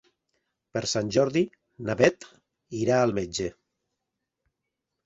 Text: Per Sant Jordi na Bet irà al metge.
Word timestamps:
Per 0.77 0.81
Sant 0.91 1.11
Jordi 1.17 1.43
na 1.91 1.97
Bet 2.01 2.27
irà 2.81 2.99
al 3.05 3.15
metge. 3.21 3.53